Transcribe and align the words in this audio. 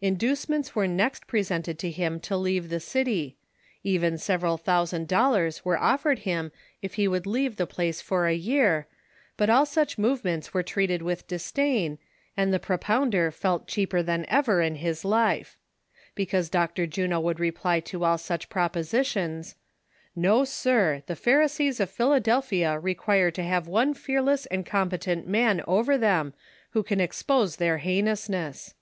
Inducements 0.00 0.76
were 0.76 0.86
next 0.86 1.26
presented 1.26 1.80
to 1.80 1.90
him 1.90 2.20
to 2.20 2.36
leave 2.36 2.68
the 2.68 2.78
city; 2.78 3.36
even 3.82 4.18
several 4.18 4.56
thousand 4.56 5.08
dollars 5.08 5.62
Avere 5.64 5.78
offered 5.80 6.18
him 6.20 6.52
if 6.80 6.94
he 6.94 7.08
would 7.08 7.26
leave 7.26 7.56
the 7.56 7.66
place 7.66 8.00
for 8.00 8.28
a 8.28 8.34
year, 8.36 8.86
but 9.36 9.50
all 9.50 9.66
such 9.66 9.98
movements 9.98 10.54
were 10.54 10.62
treated 10.62 11.02
with 11.02 11.26
disdain, 11.26 11.98
and 12.36 12.54
the 12.54 12.60
pro 12.60 12.78
pounder 12.78 13.32
felt 13.32 13.66
cheaper 13.66 14.00
than 14.00 14.26
ever 14.28 14.62
in 14.62 14.76
his 14.76 15.04
life. 15.04 15.56
Because 16.14 16.48
Dr. 16.48 16.86
Juno 16.86 17.18
would 17.18 17.40
reply 17.40 17.80
to 17.80 18.04
all 18.04 18.16
such 18.16 18.48
propositions:" 18.48 19.56
ISTo, 20.16 20.44
sir, 20.44 21.02
the 21.08 21.16
pharisees 21.16 21.80
of 21.80 21.90
Philadelphia 21.90 22.78
require 22.78 23.32
to 23.32 23.42
have 23.42 23.66
one 23.66 23.92
fearless 23.92 24.46
and 24.46 24.64
competent 24.64 25.26
man 25.26 25.62
over 25.66 25.98
them, 25.98 26.32
who 26.74 26.84
can 26.84 27.00
ex 27.00 27.20
pose 27.24 27.56
their 27.56 27.78
heinousness." 27.78 28.74